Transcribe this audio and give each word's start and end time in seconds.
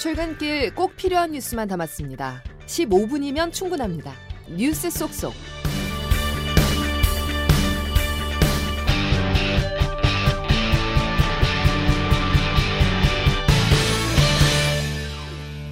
출근길 0.00 0.74
꼭 0.74 0.96
필요한 0.96 1.32
뉴스만 1.32 1.68
담았습니다. 1.68 2.42
15분이면 2.64 3.52
충분합니다. 3.52 4.14
뉴스 4.48 4.88
속속. 4.88 5.34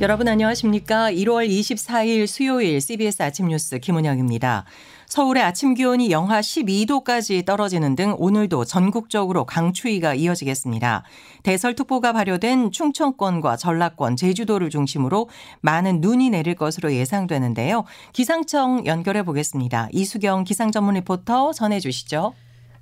여러분 0.03 0.29
안녕하십니까? 0.29 1.11
1월 1.11 1.49
24일 1.49 2.27
수요일 2.27 2.83
CBS 2.83 3.23
아침 3.23 3.49
뉴스 3.49 3.79
김은영입니다. 3.79 4.67
서울의 5.09 5.43
아침 5.43 5.73
기온이 5.73 6.11
영하 6.11 6.41
12도까지 6.41 7.47
떨어지는 7.47 7.97
등 7.97 8.15
오늘도 8.19 8.67
전국적으로 8.67 9.47
강추위가 9.47 10.15
이어지겠습니다. 10.15 11.03
대설특보가 11.45 12.13
발효된 12.13 12.73
충청권과 12.73 13.57
전라권, 13.57 14.17
제주도를 14.17 14.69
중심으로 14.69 15.31
많은 15.63 16.03
눈이 16.03 16.29
내릴 16.29 16.55
것으로 16.55 16.93
예상되는데요. 16.93 17.85
기상청 18.13 18.85
연결해 18.85 19.23
보겠습니다. 19.25 19.89
이수경 19.93 20.45
기상 20.45 20.71
전문 20.71 20.95
리포터 20.95 21.55
전해 21.55 21.81
주시죠. 21.81 22.35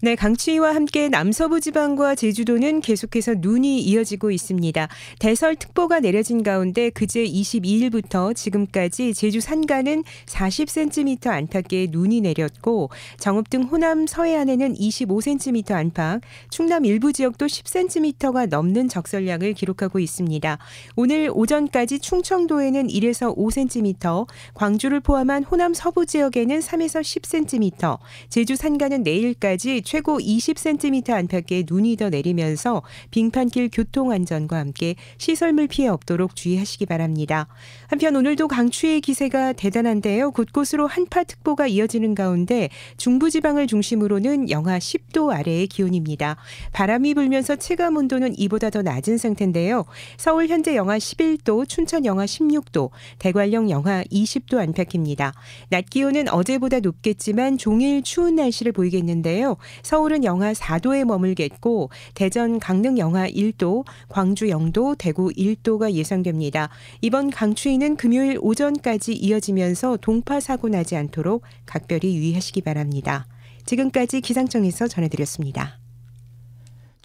네, 0.02 0.14
강추위와 0.14 0.74
함께 0.74 1.09
남서부 1.09 1.59
지방과 1.59 2.16
제주도는 2.16 2.82
계속해서 2.82 3.37
눈이 3.38 3.80
이어지고 3.80 4.30
있습니다. 4.30 4.88
대설특보가 5.20 6.00
내려진 6.00 6.42
가운데 6.42 6.91
그제 6.91 7.24
22일부터 7.24 8.37
지금까지 8.37 9.14
제주 9.14 9.40
산간은 9.40 10.04
40cm 10.27 11.28
안팎의 11.28 11.88
눈이 11.92 12.20
내렸고 12.20 12.90
정읍 13.18 13.48
등 13.48 13.62
호남 13.62 14.06
서해안에는 14.06 14.74
25cm 14.74 15.73
안팎, 15.73 16.20
충남 16.51 16.84
일부 16.84 17.15
지역도 17.15 17.46
10cm가 17.46 18.51
넘는 18.51 18.90
적설량을 18.90 19.54
기록하고 19.54 19.98
있습니다. 19.98 20.59
오늘 20.96 21.30
오전까지 21.32 22.01
충청도에는 22.01 22.88
1에서 22.88 23.34
5cm, 23.34 24.26
광주를 24.52 25.01
포함한 25.01 25.45
호남 25.45 25.73
서부 25.73 26.04
지역에는 26.04 26.60
3에서 26.60 27.01
10cm, 27.01 27.99
제주 28.28 28.56
산간은 28.56 29.02
내일까지 29.02 29.85
최고 29.87 30.18
20cm 30.18 31.10
안팎의 31.10 31.65
눈이 31.70 31.96
더 31.96 32.10
내리면서 32.10 32.82
빙판길 33.12 33.70
교통 33.73 34.10
안전과 34.10 34.59
함께 34.59 34.96
시설물 35.16 35.68
피해 35.68 35.87
없도록 35.87 36.34
주의하시기 36.34 36.87
바랍니다. 36.87 37.46
한편 37.87 38.16
오늘도 38.16 38.48
강추의 38.48 39.01
기세가 39.01 39.52
대단한데요. 39.52 40.32
곳곳으로 40.32 40.88
한파특보가 40.88 41.68
이어지는 41.68 42.16
가운데 42.16 42.68
중부지방을 42.96 43.68
중심으로는 43.68 44.51
영하 44.51 44.78
10도 44.78 45.32
아래의 45.32 45.68
기온입니다. 45.68 46.37
바람이 46.73 47.15
불면서 47.15 47.54
체감 47.54 47.96
온도는 47.96 48.37
이보다 48.37 48.71
더 48.71 48.82
낮은 48.82 49.18
상태인데요. 49.18 49.84
서울 50.16 50.48
현재 50.48 50.74
영하 50.74 50.98
11도, 50.98 51.68
춘천 51.68 52.04
영하 52.04 52.24
16도, 52.24 52.90
대관령 53.21 53.71
영하 53.71 54.02
20도 54.02 54.59
안팎입니다. 54.59 55.32
낮 55.68 55.88
기온은 55.88 56.28
어제보다 56.28 56.80
높겠지만 56.80 57.56
종일 57.56 58.02
추운 58.02 58.34
날씨를 58.34 58.73
보이겠는데요. 58.73 59.56
서울은 59.82 60.24
영하 60.24 60.52
4도에 60.52 61.05
머물겠고 61.05 61.91
대전 62.15 62.59
강릉 62.59 62.99
영하 62.99 63.29
1도, 63.29 63.85
광주 64.09 64.49
영도, 64.49 64.94
대구 64.94 65.31
1도가 65.31 65.93
예상됩니다. 65.93 66.69
이번 67.00 67.31
강추위는 67.31 67.97
금요일 67.97 68.38
오전까지 68.41 69.15
이어지면서 69.15 69.99
동파 69.99 70.41
사고 70.41 70.69
나지 70.69 70.97
않도록 70.97 71.43
각별히 71.65 72.16
유의하시기 72.16 72.62
바랍니다. 72.62 73.27
지금까지 73.65 74.21
기상청에서 74.21 74.88
전해드렸습니다. 74.88 75.85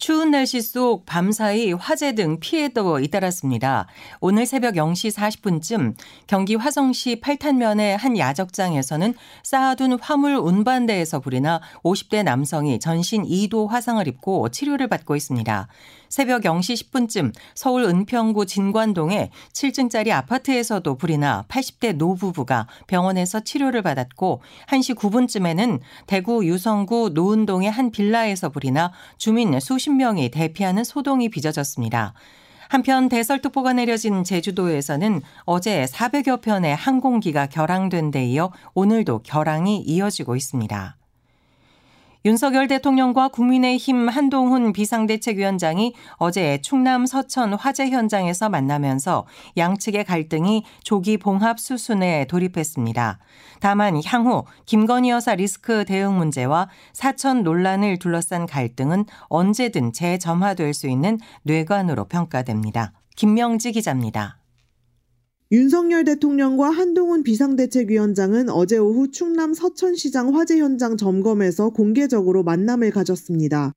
추운 0.02 0.32
날씨 0.32 0.60
속 0.60 1.06
밤사이 1.06 1.74
화재 1.74 2.16
등 2.16 2.40
피해도 2.40 2.98
잇따랐습니다. 2.98 3.86
오늘 4.18 4.46
새벽 4.46 4.74
0시 4.74 5.14
40분쯤 5.14 5.94
경기 6.26 6.56
화성시 6.56 7.20
팔탄면의 7.20 7.98
한 7.98 8.18
야적장에서는 8.18 9.14
쌓아둔 9.44 10.00
화물 10.00 10.34
운반대에서 10.34 11.20
불이 11.20 11.40
나 11.42 11.60
50대 11.84 12.24
남성이 12.24 12.80
전신 12.80 13.22
2도 13.22 13.68
화상을 13.68 14.08
입고 14.08 14.48
치료를 14.48 14.88
받고 14.88 15.14
있습니다. 15.14 15.68
새벽 16.12 16.42
0시 16.42 16.92
10분쯤 16.92 17.32
서울 17.54 17.84
은평구 17.84 18.44
진관동의 18.44 19.30
7층짜리 19.54 20.10
아파트에서도 20.10 20.94
불이 20.94 21.16
나 21.16 21.46
80대 21.48 21.96
노부부가 21.96 22.66
병원에서 22.86 23.40
치료를 23.40 23.80
받았고 23.80 24.42
1시 24.68 24.94
9분쯤에는 24.94 25.80
대구 26.06 26.44
유성구 26.44 27.12
노은동의 27.14 27.70
한 27.70 27.90
빌라에서 27.90 28.50
불이 28.50 28.72
나 28.72 28.92
주민 29.16 29.58
수십 29.58 29.88
명이 29.88 30.30
대피하는 30.30 30.84
소동이 30.84 31.30
빚어졌습니다. 31.30 32.12
한편 32.68 33.08
대설특보가 33.08 33.72
내려진 33.72 34.22
제주도에서는 34.22 35.22
어제 35.46 35.86
400여 35.86 36.42
편의 36.42 36.76
항공기가 36.76 37.46
결항된 37.46 38.10
데 38.10 38.26
이어 38.26 38.52
오늘도 38.74 39.20
결항이 39.20 39.80
이어지고 39.80 40.36
있습니다. 40.36 40.94
윤석열 42.24 42.68
대통령과 42.68 43.28
국민의힘 43.28 44.08
한동훈 44.08 44.72
비상대책위원장이 44.72 45.92
어제 46.18 46.60
충남 46.62 47.04
서천 47.04 47.54
화재 47.54 47.90
현장에서 47.90 48.48
만나면서 48.48 49.26
양측의 49.56 50.04
갈등이 50.04 50.62
조기 50.84 51.18
봉합 51.18 51.58
수순에 51.58 52.26
돌입했습니다. 52.26 53.18
다만 53.58 54.00
향후 54.06 54.44
김건희 54.66 55.10
여사 55.10 55.34
리스크 55.34 55.84
대응 55.84 56.16
문제와 56.16 56.68
사천 56.92 57.42
논란을 57.42 57.98
둘러싼 57.98 58.46
갈등은 58.46 59.06
언제든 59.28 59.92
재점화될 59.92 60.74
수 60.74 60.88
있는 60.88 61.18
뇌관으로 61.42 62.04
평가됩니다. 62.04 62.92
김명지 63.16 63.72
기자입니다. 63.72 64.41
윤석열 65.52 66.04
대통령과 66.04 66.70
한동훈 66.70 67.22
비상대책위원장은 67.22 68.48
어제 68.48 68.78
오후 68.78 69.10
충남 69.10 69.52
서천시장 69.52 70.34
화재 70.34 70.58
현장 70.58 70.96
점검에서 70.96 71.68
공개적으로 71.68 72.42
만남을 72.42 72.90
가졌습니다. 72.90 73.74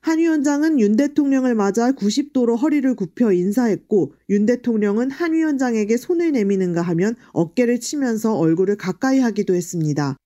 한 0.00 0.18
위원장은 0.20 0.80
윤 0.80 0.96
대통령을 0.96 1.54
맞아 1.54 1.92
90도로 1.92 2.56
허리를 2.56 2.94
굽혀 2.94 3.32
인사했고 3.32 4.14
윤 4.30 4.46
대통령은 4.46 5.10
한 5.10 5.34
위원장에게 5.34 5.98
손을 5.98 6.32
내미는가 6.32 6.80
하면 6.80 7.14
어깨를 7.32 7.78
치면서 7.78 8.34
얼굴을 8.34 8.76
가까이 8.76 9.18
하기도 9.18 9.54
했습니다. 9.54 10.16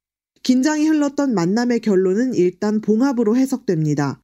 긴장이 0.45 0.87
흘렀던 0.87 1.35
만남의 1.35 1.81
결론은 1.81 2.35
일단 2.35 2.81
봉합으로 2.81 3.35
해석됩니다. 3.35 4.22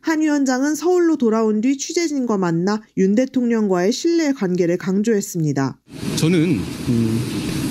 한 0.00 0.20
위원장은 0.20 0.74
서울로 0.74 1.16
돌아온 1.16 1.60
뒤 1.60 1.76
취재진과 1.76 2.38
만나 2.38 2.80
윤 2.96 3.14
대통령과의 3.14 3.92
신뢰 3.92 4.32
관계를 4.32 4.76
강조했습니다. 4.76 5.78
저는 6.16 6.60
음, 6.88 7.20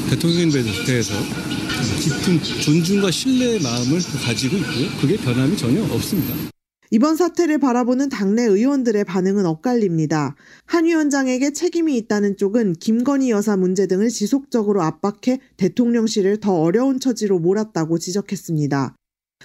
대통령에 0.09 0.51
대해서 0.85 1.13
깊은 2.01 2.41
존중과 2.61 3.11
신뢰의 3.11 3.61
마음을 3.61 3.99
가지고 4.25 4.57
있고요. 4.57 4.87
그게 5.01 5.17
변함이 5.17 5.57
전혀 5.57 5.83
없습니다. 5.83 6.33
이번 6.89 7.17
사태를 7.17 7.57
바라보는 7.57 8.07
당내 8.07 8.43
의원들의 8.43 9.03
반응은 9.03 9.45
엇갈립니다. 9.45 10.35
한 10.65 10.85
위원장에게 10.85 11.51
책임이 11.51 11.97
있다는 11.97 12.37
쪽은 12.37 12.73
김건희 12.73 13.29
여사 13.29 13.57
문제 13.57 13.87
등을 13.87 14.07
지속적으로 14.07 14.81
압박해 14.81 15.39
대통령실을 15.57 16.39
더 16.39 16.53
어려운 16.53 16.99
처지로 17.01 17.39
몰았다고 17.39 17.99
지적했습니다. 17.99 18.95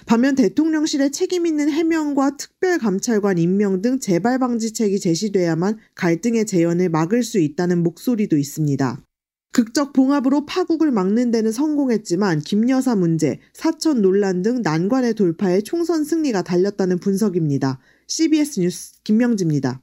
반면 0.05 0.35
대통령실에 0.35 1.11
책임 1.11 1.45
있는 1.45 1.69
해명과 1.69 2.37
특별감찰관 2.37 3.37
임명 3.37 3.81
등 3.81 3.99
재발 3.99 4.39
방지책이 4.39 4.99
제시돼야만 4.99 5.77
갈등의 5.95 6.45
재현을 6.45 6.89
막을 6.89 7.23
수 7.23 7.39
있다는 7.39 7.83
목소리도 7.83 8.37
있습니다. 8.37 9.03
극적 9.53 9.93
봉합으로 9.93 10.47
파국을 10.47 10.91
막는 10.91 11.29
데는 11.29 11.51
성공했지만 11.51 12.39
김여사 12.39 12.95
문제, 12.95 13.39
사천 13.53 14.01
논란 14.01 14.41
등 14.41 14.63
난관의 14.63 15.13
돌파에 15.13 15.61
총선 15.61 16.03
승리가 16.03 16.41
달렸다는 16.41 16.97
분석입니다. 16.97 17.79
CBS 18.07 18.61
뉴스 18.61 19.01
김명지입니다. 19.03 19.81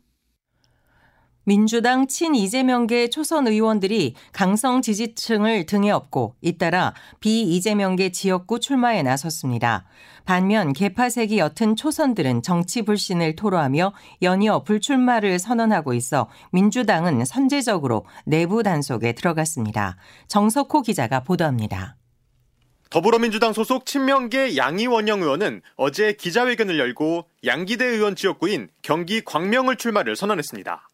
민주당 1.44 2.06
친 2.06 2.34
이재명계 2.34 3.08
초선 3.08 3.48
의원들이 3.48 4.14
강성 4.32 4.82
지지층을 4.82 5.64
등에 5.64 5.90
업고 5.90 6.34
잇따라 6.42 6.92
비이재명계 7.20 8.12
지역구 8.12 8.60
출마에 8.60 9.02
나섰습니다. 9.02 9.86
반면 10.26 10.74
개파색이 10.74 11.38
옅은 11.38 11.76
초선들은 11.76 12.42
정치 12.42 12.82
불신을 12.82 13.36
토로하며 13.36 13.94
연이어 14.20 14.64
불출마를 14.64 15.38
선언하고 15.38 15.94
있어 15.94 16.28
민주당은 16.52 17.24
선제적으로 17.24 18.04
내부 18.26 18.62
단속에 18.62 19.12
들어갔습니다. 19.12 19.96
정석호 20.28 20.82
기자가 20.82 21.20
보도합니다. 21.20 21.96
더불어민주당 22.90 23.52
소속 23.52 23.86
친명계 23.86 24.56
양이원영 24.56 25.22
의원은 25.22 25.62
어제 25.76 26.12
기자회견을 26.12 26.78
열고 26.78 27.24
양기대 27.44 27.86
의원 27.86 28.14
지역구인 28.14 28.68
경기 28.82 29.24
광명을 29.24 29.76
출마를 29.76 30.16
선언했습니다. 30.16 30.89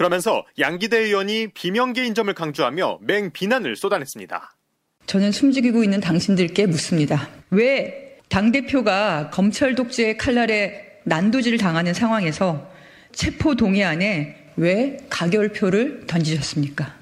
그러면서 0.00 0.46
양기대 0.58 0.96
의원이 0.96 1.48
비명계인 1.48 2.14
점을 2.14 2.32
강조하며 2.32 3.00
맹 3.02 3.32
비난을 3.32 3.76
쏟아냈습니다. 3.76 4.56
저는 5.04 5.30
숨죽이고 5.30 5.84
있는 5.84 6.00
당신들께 6.00 6.64
묻습니다. 6.68 7.28
왜 7.50 8.16
당대표가 8.30 9.28
검찰 9.28 9.74
독재의 9.74 10.16
칼날에 10.16 11.00
난도질을 11.04 11.58
당하는 11.58 11.92
상황에서 11.92 12.66
체포 13.12 13.54
동의안에 13.56 14.52
왜 14.56 14.96
가결표를 15.10 16.06
던지셨습니까? 16.06 16.94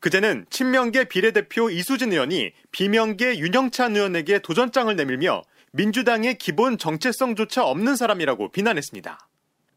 그제는 0.00 0.44
친명계 0.50 1.04
비례대표 1.04 1.70
이수진 1.70 2.12
의원이 2.12 2.50
비명계 2.70 3.38
윤영찬 3.38 3.96
의원에게 3.96 4.40
도전장을 4.40 4.94
내밀며 4.94 5.42
민주당의 5.72 6.36
기본 6.36 6.76
정체성조차 6.76 7.64
없는 7.64 7.96
사람이라고 7.96 8.52
비난했습니다. 8.52 9.26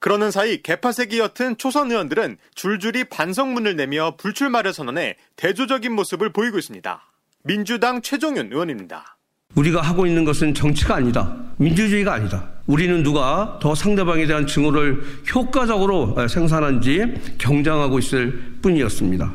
그러는 0.05 0.29
사이 0.29 0.61
개파색이 0.61 1.17
옅은 1.17 1.57
초선 1.57 1.89
의원들은 1.89 2.37
줄줄이 2.53 3.05
반성문을 3.05 3.75
내며 3.75 4.13
불출마를 4.19 4.71
선언해 4.71 5.15
대조적인 5.35 5.91
모습을 5.93 6.31
보이고 6.31 6.59
있습니다. 6.59 7.01
민주당 7.41 8.03
최종윤 8.03 8.51
의원입니다. 8.51 9.17
우리가 9.55 9.81
하고 9.81 10.05
있는 10.05 10.23
것은 10.23 10.53
정치가 10.53 10.93
아니다. 10.93 11.35
민주주의가 11.57 12.13
아니다. 12.13 12.51
우리는 12.67 13.01
누가 13.01 13.57
더 13.59 13.73
상대방에 13.73 14.27
대한 14.27 14.45
증오를 14.45 15.01
효과적으로 15.33 16.15
생산한지 16.27 17.15
경쟁하고 17.39 17.97
있을 17.97 18.59
뿐이었습니다. 18.61 19.33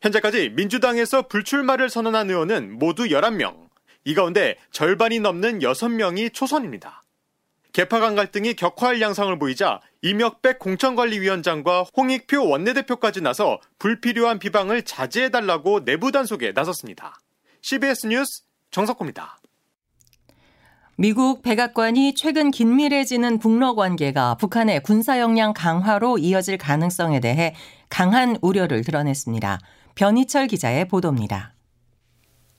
현재까지 0.00 0.50
민주당에서 0.50 1.22
불출마를 1.22 1.90
선언한 1.90 2.30
의원은 2.30 2.78
모두 2.78 3.06
11명. 3.06 3.56
이 4.04 4.14
가운데 4.14 4.58
절반이 4.70 5.18
넘는 5.18 5.58
6명이 5.58 6.32
초선입니다. 6.32 7.02
개파 7.74 7.98
간 7.98 8.14
갈등이 8.14 8.54
격화할 8.54 9.00
양상을 9.02 9.36
보이자 9.36 9.80
이명백 10.00 10.60
공천관리위원장과 10.60 11.86
홍익표 11.96 12.48
원내대표까지 12.48 13.20
나서 13.20 13.58
불필요한 13.80 14.38
비방을 14.38 14.82
자제해달라고 14.82 15.84
내부 15.84 16.12
단속에 16.12 16.52
나섰습니다. 16.52 17.20
CBS 17.62 18.06
뉴스 18.06 18.42
정석호입니다. 18.70 19.38
미국 20.96 21.42
백악관이 21.42 22.14
최근 22.14 22.52
긴밀해지는 22.52 23.40
북러 23.40 23.74
관계가 23.74 24.36
북한의 24.36 24.80
군사 24.84 25.18
역량 25.18 25.52
강화로 25.52 26.18
이어질 26.18 26.58
가능성에 26.58 27.18
대해 27.18 27.56
강한 27.88 28.36
우려를 28.40 28.84
드러냈습니다. 28.84 29.58
변희철 29.96 30.46
기자의 30.46 30.86
보도입니다. 30.86 31.54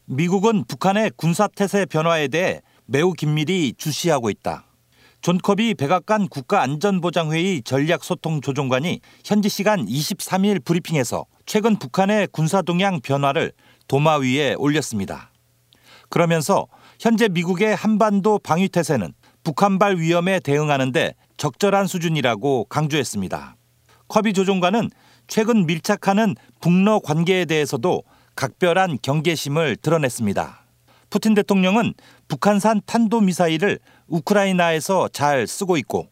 미국은 0.07 0.65
북한의 0.65 1.11
군사 1.15 1.47
태세 1.47 1.85
변화에 1.85 2.27
대해 2.27 2.59
매우 2.85 3.13
긴밀히 3.13 3.75
주시하고 3.77 4.29
있다. 4.29 4.64
존 5.25 5.39
커비 5.39 5.73
백악관 5.73 6.27
국가안전보장회의 6.27 7.63
전략소통조정관이 7.63 8.99
현지 9.25 9.49
시간 9.49 9.83
23일 9.83 10.63
브리핑에서 10.63 11.25
최근 11.47 11.79
북한의 11.79 12.27
군사동향 12.27 13.01
변화를 13.01 13.51
도마 13.87 14.17
위에 14.17 14.53
올렸습니다. 14.53 15.31
그러면서 16.09 16.67
현재 16.99 17.27
미국의 17.27 17.75
한반도 17.75 18.37
방위태세는 18.37 19.13
북한발 19.43 19.97
위험에 19.97 20.39
대응하는데 20.39 21.15
적절한 21.37 21.87
수준이라고 21.87 22.65
강조했습니다. 22.65 23.55
커비 24.07 24.31
조종관은 24.33 24.91
최근 25.25 25.65
밀착하는 25.65 26.35
북러 26.61 26.99
관계에 26.99 27.45
대해서도 27.45 28.03
각별한 28.35 28.99
경계심을 29.01 29.77
드러냈습니다. 29.77 30.65
푸틴 31.09 31.33
대통령은 31.33 31.93
북한산 32.27 32.81
탄도미사일을 32.85 33.79
우크라이나에서 34.07 35.07
잘 35.09 35.47
쓰고 35.47 35.77
있고 35.77 36.07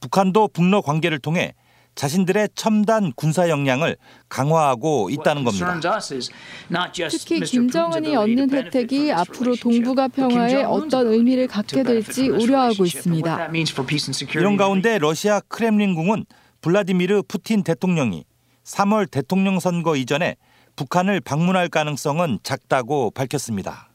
북한도 0.00 0.48
북러 0.48 0.80
관계를 0.80 1.18
통해 1.18 1.54
자신들의 1.94 2.48
첨단 2.54 3.12
군사 3.14 3.50
역량을 3.50 3.96
강화하고 4.28 5.10
있다는 5.10 5.44
겁니다. 5.44 5.78
특히 7.10 7.40
김정은이 7.40 8.16
얻는 8.16 8.50
혜택이 8.50 9.12
앞으로 9.12 9.56
동북아 9.56 10.08
평화에 10.08 10.62
어떤 10.62 11.08
의미를 11.08 11.46
갖게 11.46 11.82
될지 11.82 12.28
우려하고 12.30 12.86
있습니다. 12.86 13.50
이런 14.34 14.56
가운데 14.56 14.98
러시아 14.98 15.40
크렘린궁은 15.48 16.24
블라디미르 16.62 17.24
푸틴 17.28 17.62
대통령이 17.62 18.24
3월 18.64 19.10
대통령 19.10 19.60
선거 19.60 19.96
이전에 19.96 20.36
북한을 20.76 21.20
방문할 21.20 21.68
가능성은 21.68 22.38
작다고 22.42 23.10
밝혔습니다. 23.10 23.90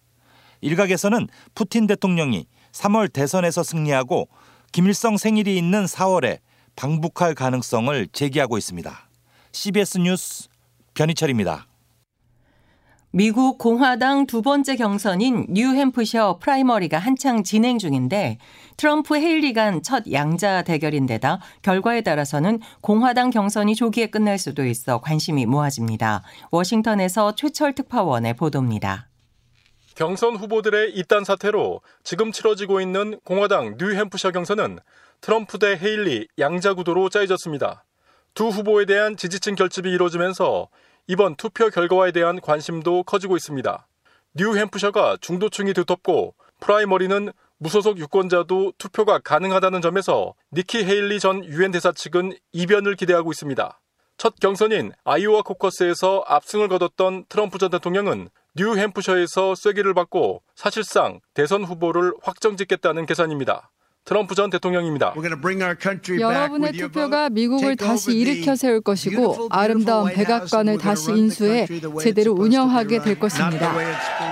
일각에서는 0.61 1.27
푸틴 1.55 1.87
대통령이 1.87 2.45
3월 2.77 3.11
대선에서 3.11 3.63
승리하고 3.63 4.27
김일성 4.71 5.17
생일이 5.17 5.57
있는 5.57 5.85
4월에 5.85 6.39
방북할 6.75 7.33
가능성을 7.33 8.07
제기하고 8.11 8.57
있습니다. 8.57 9.09
CBS 9.51 9.97
뉴스 9.99 10.47
변희철입니다. 10.93 11.67
미국 13.11 13.57
공화당 13.57 14.27
두 14.27 14.41
번째 14.43 14.75
경선인 14.75 15.47
뉴햄프셔 15.49 16.37
프라이머리가 16.39 16.99
한창 16.99 17.43
진행 17.43 17.79
중인데 17.79 18.37
트럼프 18.75 19.15
헤일리 19.15 19.53
간 19.53 19.81
첫 19.81 20.03
양자 20.11 20.61
대결인데다 20.63 21.39
결과에 21.63 22.01
따라서는 22.01 22.59
공화당 22.81 23.31
경선이 23.31 23.73
조기에 23.75 24.07
끝날 24.07 24.37
수도 24.37 24.65
있어 24.65 24.99
관심이 24.99 25.45
모아집니다. 25.47 26.21
워싱턴에서 26.51 27.33
최철 27.33 27.73
특파원의 27.73 28.35
보도입니다. 28.35 29.07
경선 29.97 30.35
후보들의 30.35 30.91
잇단 30.93 31.23
사퇴로 31.23 31.81
지금 32.03 32.31
치러지고 32.31 32.81
있는 32.81 33.19
공화당 33.23 33.77
뉴햄프셔 33.79 34.29
경선은 34.29 34.77
트럼프 35.21 35.57
대 35.57 35.75
헤일리 35.75 36.27
양자 36.37 36.75
구도로 36.75 37.09
짜여졌습니다. 37.09 37.83
두 38.35 38.49
후보에 38.49 38.85
대한 38.85 39.17
지지층 39.17 39.55
결집이 39.55 39.89
이루어지면서 39.89 40.67
이번 41.07 41.35
투표 41.35 41.71
결과에 41.71 42.11
대한 42.11 42.39
관심도 42.39 43.01
커지고 43.05 43.37
있습니다. 43.37 43.87
뉴햄프셔가 44.35 45.17
중도층이 45.19 45.73
두텁고 45.73 46.35
프라이머리는 46.59 47.31
무소속 47.57 47.97
유권자도 47.97 48.73
투표가 48.77 49.17
가능하다는 49.17 49.81
점에서 49.81 50.35
니키 50.53 50.85
헤일리 50.85 51.19
전 51.19 51.43
유엔 51.43 51.71
대사 51.71 51.91
측은 51.91 52.33
이변을 52.51 52.97
기대하고 52.97 53.31
있습니다. 53.31 53.79
첫 54.17 54.35
경선인 54.39 54.91
아이오와 55.05 55.41
코커스에서 55.41 56.23
압승을 56.27 56.67
거뒀던 56.67 57.25
트럼프 57.29 57.57
전 57.57 57.71
대통령은 57.71 58.29
뉴햄프셔에서 58.57 59.55
쐐기를 59.55 59.93
박고 59.93 60.41
사실상 60.55 61.19
대선 61.33 61.63
후보를 61.63 62.13
확정짓겠다는 62.23 63.05
계산입니다. 63.05 63.69
트럼프 64.03 64.35
전 64.35 64.49
대통령입니다. 64.49 65.13
여러분의 66.19 66.71
투표가 66.71 67.29
미국을 67.29 67.75
다시 67.75 68.13
일으켜 68.17 68.55
세울 68.55 68.79
것이고 68.79 69.49
아름다운 69.51 70.13
백악관을 70.13 70.77
다시 70.77 71.11
인수해 71.11 71.67
제대로 72.01 72.31
운영하게 72.31 73.01
될 73.01 73.19
것입니다. 73.19 73.73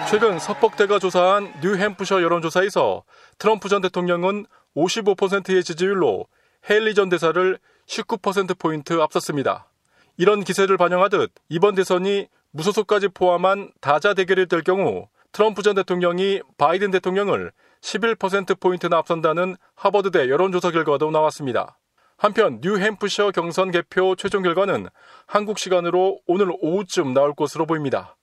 최근 0.09 0.39
서폭대가 0.39 0.97
조사한 0.97 1.51
뉴햄프셔 1.61 2.21
여론조사에서 2.21 3.03
트럼프 3.37 3.67
전 3.67 3.81
대통령은 3.81 4.45
55%의 4.77 5.61
지지율로 5.63 6.25
헤일리 6.69 6.95
전 6.95 7.09
대사를 7.09 7.59
19%포인트 7.87 8.93
앞섰습니다. 9.01 9.69
이런 10.15 10.45
기세를 10.45 10.77
반영하듯 10.77 11.31
이번 11.49 11.75
대선이 11.75 12.29
무소속까지 12.55 13.09
포함한 13.09 13.71
다자 13.81 14.13
대결이 14.13 14.47
될 14.47 14.63
경우 14.63 15.07
트럼프 15.33 15.61
전 15.61 15.75
대통령이 15.75 16.41
바이든 16.57 16.91
대통령을 16.91 17.51
11%포인트나 17.81 18.97
앞선다는 18.97 19.57
하버드대 19.75 20.29
여론조사 20.29 20.71
결과도 20.71 21.11
나왔습니다. 21.11 21.77
한편 22.17 22.59
뉴햄프셔 22.61 23.31
경선 23.31 23.71
개표 23.71 24.15
최종 24.15 24.41
결과는 24.41 24.87
한국 25.27 25.59
시간으로 25.59 26.21
오늘 26.27 26.53
오후쯤 26.61 27.13
나올 27.13 27.35
것으로 27.35 27.65
보입니다. 27.65 28.15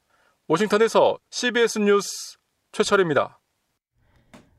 워싱턴에서 0.48 1.18
CBS 1.30 1.80
뉴스 1.80 2.38
최철입니다. 2.72 3.38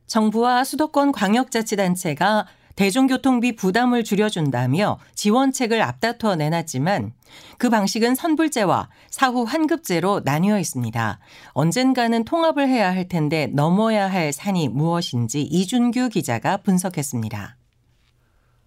정부와 0.06 0.63
수도권 0.63 1.12
광역자치단체가 1.12 2.46
대중교통비 2.75 3.56
부담을 3.56 4.03
줄여준다며 4.03 5.00
지원책을 5.15 5.82
앞다투어 5.82 6.36
내놨지만 6.36 7.13
그 7.58 7.70
방식은 7.70 8.15
선불제와 8.15 8.89
사후 9.10 9.44
환급제로 9.44 10.22
나뉘어 10.24 10.60
있습니다. 10.60 11.20
언젠가는 11.53 12.24
통합을 12.24 12.68
해야 12.68 12.94
할 12.94 13.08
텐데 13.08 13.48
넘어야 13.48 14.12
할 14.12 14.34
산이 14.34 14.70
무엇인지 14.70 15.42
이준규 15.42 16.10
기자가 16.10 16.58
분석했습니다. 16.58 17.58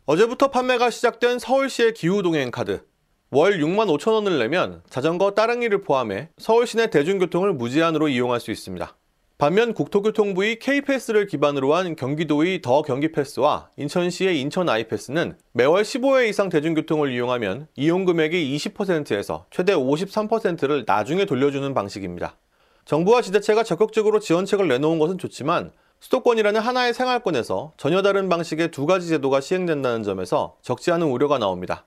어제부터 0.06 0.50
판매가 0.50 0.90
시작된 0.90 1.38
서울시의 1.40 1.94
기후동행 1.94 2.52
카드. 2.52 2.84
월 3.30 3.58
6만 3.58 3.88
5천 3.98 4.12
원을 4.12 4.38
내면 4.38 4.82
자전거 4.88 5.32
따릉이를 5.32 5.82
포함해 5.82 6.28
서울 6.38 6.66
시내 6.66 6.90
대중교통을 6.90 7.54
무제한으로 7.54 8.08
이용할 8.08 8.38
수 8.38 8.52
있습니다. 8.52 8.96
반면 9.38 9.74
국토교통부의 9.74 10.58
K패스를 10.60 11.26
기반으로 11.26 11.74
한 11.74 11.94
경기도의 11.94 12.62
더 12.62 12.80
경기패스와 12.80 13.68
인천시의 13.76 14.40
인천 14.40 14.66
아이패스는 14.66 15.36
매월 15.52 15.82
15회 15.82 16.30
이상 16.30 16.48
대중교통을 16.48 17.12
이용하면 17.12 17.68
이용 17.76 18.06
금액이 18.06 18.56
20%에서 18.56 19.44
최대 19.50 19.74
53%를 19.74 20.84
나중에 20.86 21.26
돌려주는 21.26 21.74
방식입니다. 21.74 22.38
정부와 22.86 23.20
지자체가 23.20 23.62
적극적으로 23.62 24.20
지원책을 24.20 24.68
내놓은 24.68 24.98
것은 24.98 25.18
좋지만 25.18 25.70
수도권이라는 26.00 26.58
하나의 26.58 26.94
생활권에서 26.94 27.74
전혀 27.76 28.00
다른 28.00 28.30
방식의 28.30 28.70
두 28.70 28.86
가지 28.86 29.08
제도가 29.08 29.42
시행된다는 29.42 30.02
점에서 30.02 30.56
적지 30.62 30.92
않은 30.92 31.08
우려가 31.08 31.36
나옵니다. 31.36 31.84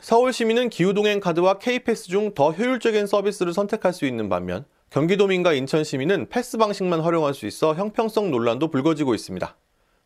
서울 0.00 0.32
시민은 0.32 0.70
기후동행 0.70 1.20
카드와 1.20 1.60
K패스 1.60 2.08
중 2.08 2.34
더 2.34 2.50
효율적인 2.50 3.06
서비스를 3.06 3.52
선택할 3.52 3.92
수 3.92 4.06
있는 4.06 4.28
반면 4.28 4.64
경기도민과 4.90 5.52
인천 5.52 5.84
시민은 5.84 6.28
패스 6.30 6.58
방식만 6.58 7.00
활용할 7.00 7.32
수 7.32 7.46
있어 7.46 7.74
형평성 7.74 8.32
논란도 8.32 8.72
불거지고 8.72 9.14
있습니다. 9.14 9.56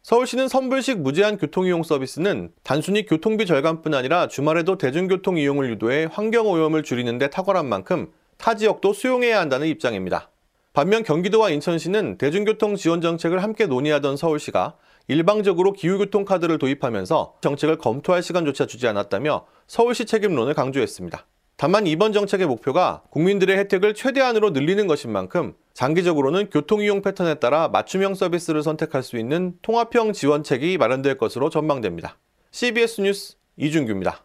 서울시는 0.03 0.49
선불식 0.49 1.01
무제한 1.01 1.39
교통이용 1.39 1.83
서비스는 1.83 2.53
단순히 2.63 3.07
교통비 3.07 3.47
절감뿐 3.47 3.95
아니라 3.95 4.29
주말에도 4.29 4.77
대중교통 4.77 5.39
이용을 5.39 5.71
유도해 5.71 6.07
환경오염을 6.13 6.83
줄이는 6.83 7.17
데 7.17 7.31
탁월한 7.31 7.67
만큼 7.67 8.13
타 8.37 8.57
지역도 8.57 8.93
수용해야 8.93 9.41
한다는 9.41 9.69
입장입니다. 9.69 10.31
반면 10.75 11.03
경기도와 11.03 11.49
인천시는 11.49 12.19
대중교통 12.19 12.77
지원 12.77 13.01
정책을 13.01 13.43
함께 13.43 13.65
논의하던 13.65 14.19
서울시가 14.19 14.77
일방적으로 15.09 15.73
기후교통카드를 15.73 16.59
도입하면서 16.59 17.37
정책을 17.41 17.79
검토할 17.79 18.23
시간조차 18.23 18.67
주지 18.67 18.87
않았다며 18.87 19.47
서울시 19.67 20.05
책임론을 20.05 20.53
강조했습니다. 20.53 21.27
다만 21.57 21.87
이번 21.87 22.13
정책의 22.13 22.47
목표가 22.47 23.03
국민들의 23.11 23.57
혜택을 23.57 23.95
최대한으로 23.95 24.51
늘리는 24.51 24.87
것인 24.87 25.13
만큼 25.13 25.55
장기적으로는 25.73 26.51
교통 26.51 26.83
이용 26.83 27.01
패턴에 27.01 27.35
따라 27.35 27.69
맞춤형 27.69 28.15
서비스를 28.15 28.63
선택할 28.63 29.03
수 29.03 29.17
있는 29.19 29.55
통합형 29.63 30.13
지원책이 30.13 30.79
마련될 30.79 31.17
것으로 31.17 31.51
전망됩니다. 31.51 32.19
CBS 32.51 33.01
뉴스 33.01 33.37
이준규입니다. 33.57 34.25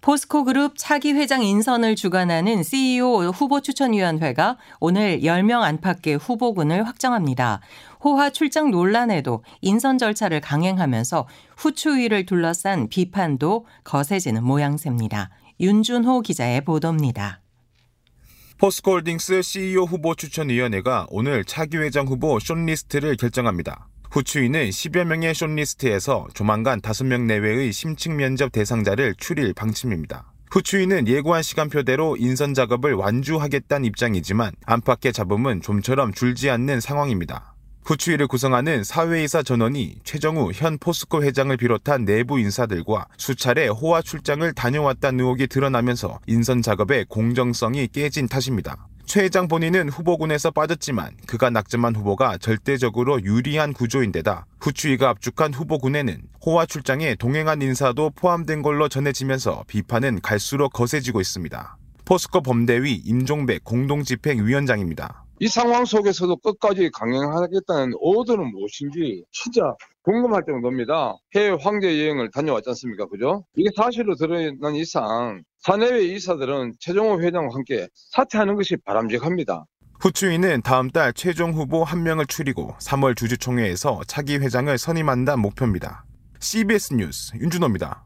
포스코그룹 0.00 0.74
차기 0.76 1.12
회장 1.14 1.42
인선을 1.42 1.96
주관하는 1.96 2.62
CEO 2.62 3.30
후보 3.30 3.62
추천위원회가 3.62 4.58
오늘 4.78 5.20
10명 5.20 5.62
안팎의 5.62 6.16
후보군을 6.16 6.86
확정합니다. 6.86 7.60
호화 8.02 8.28
출장 8.28 8.70
논란에도 8.70 9.42
인선 9.62 9.96
절차를 9.96 10.42
강행하면서 10.42 11.26
후추위를 11.56 12.26
둘러싼 12.26 12.88
비판도 12.88 13.64
거세지는 13.84 14.44
모양새입니다. 14.44 15.30
윤준호 15.60 16.22
기자의 16.22 16.62
보도입니다. 16.62 17.40
포스코홀딩스 18.58 19.42
CEO 19.42 19.84
후보 19.84 20.14
추천위원회가 20.14 21.06
오늘 21.10 21.44
차기 21.44 21.76
회장 21.76 22.06
후보 22.06 22.38
숏리스트를 22.40 23.16
결정합니다. 23.16 23.88
후추위는 24.10 24.70
10여 24.70 25.04
명의 25.04 25.34
숏리스트에서 25.34 26.26
조만간 26.34 26.80
5명 26.80 27.22
내외의 27.22 27.72
심층 27.72 28.16
면접 28.16 28.52
대상자를 28.52 29.14
추릴 29.18 29.52
방침입니다. 29.54 30.32
후추위는 30.50 31.08
예고한 31.08 31.42
시간표대로 31.42 32.16
인선 32.16 32.54
작업을 32.54 32.94
완주하겠다는 32.94 33.84
입장이지만 33.86 34.52
안팎의 34.66 35.12
잡음은 35.12 35.62
좀처럼 35.62 36.12
줄지 36.12 36.48
않는 36.50 36.80
상황입니다. 36.80 37.53
후추위를 37.84 38.26
구성하는 38.26 38.82
사회이사 38.82 39.42
전원이 39.42 39.96
최정우 40.04 40.52
현 40.54 40.78
포스코 40.78 41.22
회장을 41.22 41.54
비롯한 41.56 42.06
내부 42.06 42.40
인사들과 42.40 43.06
수차례 43.18 43.68
호화 43.68 44.00
출장을 44.00 44.50
다녀왔다는 44.54 45.20
의혹이 45.20 45.48
드러나면서 45.48 46.18
인선 46.26 46.62
작업의 46.62 47.06
공정성이 47.08 47.88
깨진 47.88 48.26
탓입니다. 48.26 48.88
최 49.04 49.24
회장 49.24 49.48
본인은 49.48 49.90
후보군에서 49.90 50.50
빠졌지만 50.50 51.10
그가 51.26 51.50
낙점한 51.50 51.94
후보가 51.94 52.38
절대적으로 52.38 53.22
유리한 53.22 53.74
구조인데다 53.74 54.46
후추위가 54.60 55.10
압축한 55.10 55.52
후보군에는 55.52 56.22
호화 56.44 56.64
출장에 56.64 57.14
동행한 57.16 57.60
인사도 57.60 58.10
포함된 58.16 58.62
걸로 58.62 58.88
전해지면서 58.88 59.64
비판은 59.66 60.22
갈수록 60.22 60.72
거세지고 60.72 61.20
있습니다. 61.20 61.76
포스코 62.06 62.40
범대위 62.40 62.94
임종백 63.04 63.62
공동집행위원장입니다. 63.64 65.23
이 65.44 65.48
상황 65.48 65.84
속에서도 65.84 66.36
끝까지 66.36 66.88
강행하겠다는 66.90 67.92
오더는 68.00 68.50
무엇인지 68.50 69.24
진짜 69.30 69.74
궁금할 70.00 70.42
정도입니다. 70.46 71.16
해외 71.34 71.54
황제 71.60 72.00
여행을 72.00 72.30
다녀왔지 72.30 72.70
않습니까? 72.70 73.06
그죠? 73.08 73.44
이게 73.54 73.68
사실로 73.76 74.14
드러난 74.14 74.74
이상 74.74 75.42
사내외 75.58 76.02
이사들은 76.04 76.76
최종호 76.80 77.20
회장과 77.20 77.54
함께 77.54 77.86
사퇴하는 77.94 78.54
것이 78.54 78.78
바람직합니다. 78.86 79.66
후추위는 80.00 80.62
다음 80.62 80.88
달 80.88 81.12
최종 81.12 81.52
후보 81.52 81.84
한 81.84 82.02
명을 82.02 82.24
추리고 82.24 82.74
3월 82.80 83.14
주주총회에서 83.14 84.00
차기 84.06 84.38
회장을 84.38 84.78
선임한다는 84.78 85.42
목표입니다. 85.42 86.06
CBS 86.40 86.94
뉴스 86.94 87.36
윤준호입니다. 87.36 88.02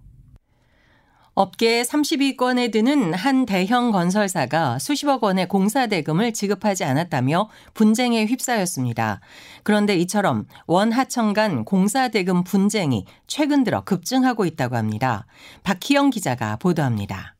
업계 1.40 1.82
30위권에 1.82 2.72
드는 2.72 3.14
한 3.14 3.46
대형 3.46 3.92
건설사가 3.92 4.80
수십억 4.80 5.22
원의 5.22 5.46
공사 5.46 5.86
대금을 5.86 6.32
지급하지 6.32 6.82
않았다며 6.82 7.48
분쟁에 7.74 8.26
휩싸였습니다. 8.26 9.20
그런데 9.62 9.94
이처럼 9.94 10.46
원하청 10.66 11.34
간 11.34 11.64
공사 11.64 12.08
대금 12.08 12.42
분쟁이 12.42 13.04
최근 13.28 13.62
들어 13.62 13.84
급증하고 13.84 14.46
있다고 14.46 14.74
합니다. 14.74 15.26
박희영 15.62 16.10
기자가 16.10 16.56
보도합니다. 16.56 17.36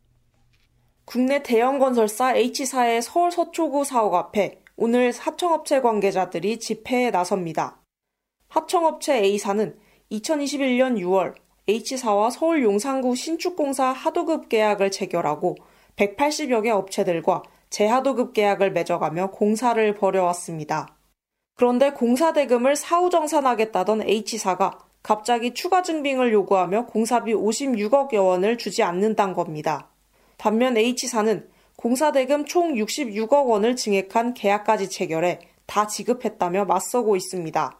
국내 1.04 1.42
대형 1.42 1.80
건설사 1.80 2.36
H사의 2.36 3.02
서울 3.02 3.32
서초구 3.32 3.82
사옥 3.82 4.14
앞에 4.14 4.60
오늘 4.76 5.10
하청업체 5.10 5.80
관계자들이 5.80 6.60
집회에 6.60 7.10
나섭니다. 7.10 7.82
하청업체 8.46 9.24
A사는 9.24 9.76
2021년 10.12 11.00
6월 11.00 11.47
H사와 11.68 12.30
서울 12.30 12.62
용산구 12.62 13.14
신축공사 13.14 13.88
하도급 13.88 14.48
계약을 14.48 14.90
체결하고 14.90 15.56
180여 15.96 16.62
개 16.62 16.70
업체들과 16.70 17.42
재하도급 17.68 18.32
계약을 18.32 18.72
맺어가며 18.72 19.32
공사를 19.32 19.94
벌여왔습니다. 19.94 20.96
그런데 21.56 21.90
공사 21.90 22.32
대금을 22.32 22.74
사후 22.74 23.10
정산하겠다던 23.10 24.08
H사가 24.08 24.78
갑자기 25.02 25.52
추가 25.52 25.82
증빙을 25.82 26.32
요구하며 26.32 26.86
공사비 26.86 27.34
56억여 27.34 28.24
원을 28.24 28.56
주지 28.56 28.82
않는다는 28.82 29.34
겁니다. 29.34 29.90
반면 30.38 30.74
H사는 30.78 31.50
공사 31.76 32.12
대금 32.12 32.46
총 32.46 32.74
66억 32.76 33.46
원을 33.46 33.76
증액한 33.76 34.32
계약까지 34.32 34.88
체결해 34.88 35.40
다 35.66 35.86
지급했다며 35.86 36.64
맞서고 36.64 37.14
있습니다. 37.14 37.78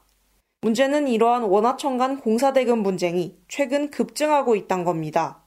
문제는 0.61 1.07
이러한 1.07 1.45
원하청 1.45 1.99
간 1.99 2.19
공사대금 2.19 2.83
분쟁이 2.83 3.37
최근 3.47 3.91
급증하고 3.91 4.57
있단 4.57 4.83
겁니다. 4.83 5.39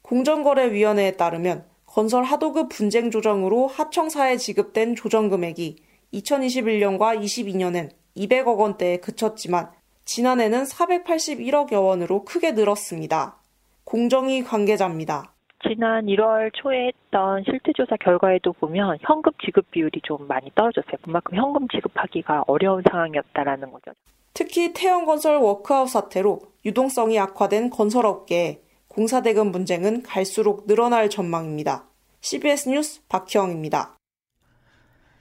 공정거래위원회에 0.00 1.12
따르면 1.12 1.66
건설 1.84 2.24
하도급 2.24 2.70
분쟁 2.70 3.10
조정으로 3.10 3.66
하청사에 3.66 4.38
지급된 4.38 4.94
조정 4.94 5.28
금액이 5.28 5.76
2021년과 6.14 7.20
22년엔 7.20 7.90
200억 8.16 8.58
원대에 8.58 8.96
그쳤지만 9.00 9.68
지난해는 10.06 10.64
481억여 10.64 11.84
원으로 11.84 12.24
크게 12.24 12.52
늘었습니다. 12.52 13.36
공정위 13.84 14.42
관계자입니다. 14.44 15.32
지난 15.68 16.06
1월 16.06 16.50
초에 16.54 16.86
했던 16.88 17.44
실태조사 17.44 17.96
결과에도 17.96 18.54
보면 18.54 18.96
현금 19.02 19.30
지급 19.44 19.70
비율이 19.70 20.00
좀 20.04 20.26
많이 20.26 20.50
떨어졌어요. 20.54 20.96
그만큼 21.02 21.36
현금 21.36 21.68
지급하기가 21.68 22.44
어려운 22.46 22.82
상황이었다라는 22.90 23.70
거죠. 23.70 23.92
특히 24.34 24.72
태형건설 24.72 25.36
워크아웃 25.36 25.88
사태로 25.88 26.40
유동성이 26.64 27.18
악화된 27.20 27.70
건설업계에 27.70 28.62
공사대금 28.88 29.52
분쟁은 29.52 30.02
갈수록 30.02 30.66
늘어날 30.66 31.08
전망입니다. 31.08 31.88
CBS 32.20 32.68
뉴스 32.68 33.00
박희영입니다. 33.08 33.96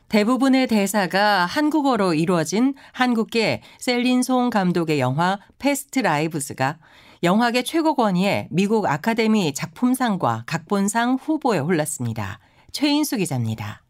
대부분의 0.09 0.67
대사가 0.67 1.45
한국어로 1.45 2.13
이루어진 2.13 2.75
한국계 2.91 3.61
셀린송 3.79 4.49
감독의 4.51 4.99
영화 4.99 5.39
패스트 5.57 5.99
라이브스가 5.99 6.77
영화계 7.23 7.63
최고 7.63 7.95
권위의 7.95 8.47
미국 8.51 8.85
아카데미 8.85 9.53
작품상과 9.53 10.43
각본상 10.45 11.15
후보에 11.15 11.59
올랐습니다. 11.59 12.39
최인수 12.71 13.17
기자입니다. 13.17 13.81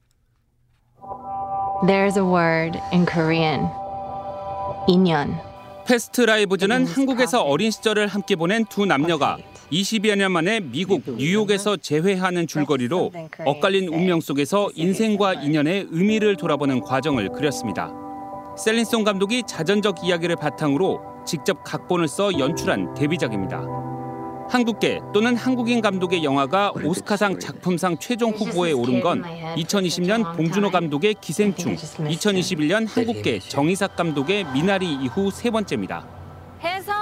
There's 1.85 2.15
a 2.15 2.23
word 2.23 2.79
in 2.93 3.05
Korean. 3.05 3.82
인연. 4.87 5.33
패스트 5.85 6.21
라이브즈는 6.21 6.85
한국에서 6.85 7.41
어린 7.41 7.71
시절을 7.71 8.07
함께 8.07 8.35
보낸 8.35 8.65
두 8.65 8.85
남녀가 8.85 9.37
20여 9.71 10.15
년 10.15 10.31
만에 10.31 10.59
미국 10.59 11.01
뉴욕에서 11.05 11.77
재회하는 11.77 12.47
줄거리로 12.47 13.11
엇갈린 13.45 13.89
운명 13.89 14.21
속에서 14.21 14.69
인생과 14.75 15.35
인연의 15.35 15.87
의미를 15.91 16.37
돌아보는 16.37 16.81
과정을 16.81 17.29
그렸습니다. 17.29 17.91
셀린송 18.57 19.03
감독이 19.03 19.43
자전적 19.47 20.03
이야기를 20.03 20.35
바탕으로 20.35 21.01
직접 21.25 21.63
각본을 21.63 22.07
써 22.07 22.37
연출한 22.37 22.93
데뷔작입니다. 22.93 23.61
한국계 24.53 25.01
또는 25.15 25.35
한국인 25.35 25.81
감독의 25.81 26.23
영화가 26.23 26.73
오스카상 26.83 27.39
작품상 27.39 27.97
최종 27.97 28.29
후보에 28.29 28.71
오른 28.71 29.01
건 29.01 29.23
2020년 29.55 30.35
봉준호 30.35 30.69
감독의 30.69 31.15
기생충, 31.19 31.75
2021년 31.75 32.87
한국계 32.87 33.39
정희삭 33.39 33.95
감독의 33.95 34.45
미나리 34.53 34.93
이후 34.93 35.31
세 35.31 35.49
번째입니다. 35.49 36.05
해성! 36.63 36.93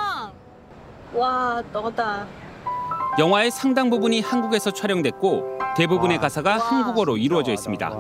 와, 1.14 1.62
너다. 1.74 2.26
영화의 3.20 3.52
상당 3.52 3.90
부분이 3.90 4.22
한국에서 4.22 4.72
촬영됐고 4.72 5.60
대부분의 5.76 6.20
대사가 6.20 6.58
한국어로 6.58 7.18
이루어져 7.18 7.52
있습니다. 7.52 7.92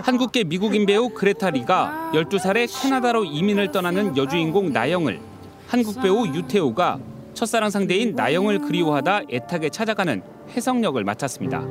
한국계 0.00 0.44
미국인 0.44 0.86
배우 0.86 1.08
그레타 1.08 1.50
리가 1.50 2.12
12살에 2.14 2.68
캐나다로 2.82 3.24
이민을 3.24 3.72
떠나는 3.72 4.16
여주인공 4.16 4.72
나영을 4.72 5.18
한국 5.66 6.00
배우 6.00 6.24
유태오가 6.28 7.15
첫사랑 7.36 7.68
상대인 7.68 8.14
나영을 8.16 8.60
그리워하다 8.60 9.22
애타게 9.30 9.68
찾아가는 9.68 10.22
해성 10.56 10.82
역을 10.82 11.04
맡았습니다. 11.04 11.62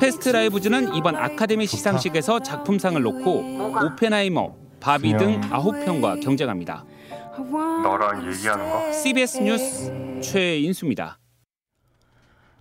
패스트 0.00 0.30
라이브즈는 0.30 0.94
이번 0.96 1.14
아카데미 1.14 1.66
시상식에서 1.66 2.40
작품상을 2.40 3.00
놓고 3.00 3.84
오펜하이머, 3.84 4.54
바비 4.80 5.16
등 5.16 5.40
9편과 5.42 6.22
경쟁합니다. 6.22 6.84
너랑 7.38 8.26
얘기하는 8.32 8.68
거? 8.68 8.92
CBS 8.92 9.38
뉴스 9.38 9.92
최인수입니다. 10.20 11.18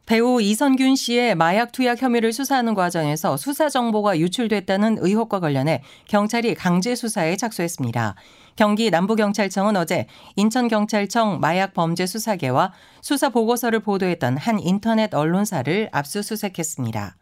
배우 0.06 0.40
이선균 0.40 0.96
씨의 0.96 1.34
마약 1.34 1.72
투약 1.72 2.00
혐의를 2.00 2.32
수사하는 2.32 2.76
과정에서 2.76 3.38
수사 3.38 3.70
정보가 3.70 4.20
유출됐다는 4.20 4.98
의혹과 5.00 5.40
관련해 5.40 5.82
경찰이 6.08 6.54
강제 6.54 6.94
수사에 6.94 7.36
착수했습니다. 7.38 8.14
경기 8.56 8.92
남부경찰청은 8.92 9.76
어제 9.76 10.06
인천경찰청 10.36 11.40
마약범죄수사계와 11.40 12.74
수사 13.02 13.30
보고서를 13.30 13.80
보도했던 13.80 14.38
한 14.38 14.60
인터넷 14.60 15.14
언론사를 15.14 15.90
압수수색했습니다. 15.92 17.16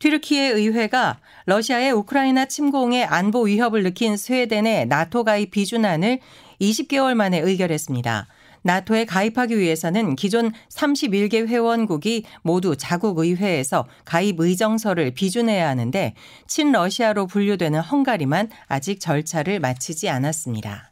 튀르키예 0.00 0.48
의회가 0.48 1.20
러시아의 1.46 1.92
우크라이나 1.92 2.46
침공에 2.46 3.04
안보 3.04 3.42
위협을 3.42 3.84
느낀 3.84 4.16
스웨덴의 4.16 4.86
나토 4.86 5.22
가입 5.22 5.52
비준안을 5.52 6.18
20개월 6.60 7.14
만에 7.14 7.38
의결했습니다. 7.38 8.26
나토에 8.64 9.04
가입하기 9.04 9.58
위해서는 9.58 10.16
기존 10.16 10.52
31개 10.70 11.46
회원국이 11.46 12.24
모두 12.42 12.76
자국 12.76 13.18
의회에서 13.18 13.86
가입 14.04 14.40
의정서를 14.40 15.12
비준해야 15.12 15.68
하는데 15.68 16.14
친러시아로 16.48 17.26
분류되는 17.26 17.80
헝가리만 17.80 18.50
아직 18.66 19.00
절차를 19.00 19.60
마치지 19.60 20.08
않았습니다. 20.08 20.90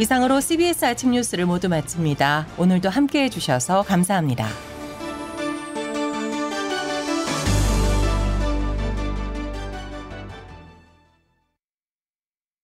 이상으로 0.00 0.40
CBS 0.40 0.84
아침 0.86 1.12
뉴스를 1.12 1.46
모두 1.46 1.68
마칩니다. 1.68 2.46
오늘도 2.58 2.88
함께 2.88 3.24
해 3.24 3.28
주셔서 3.28 3.82
감사합니다. 3.82 4.73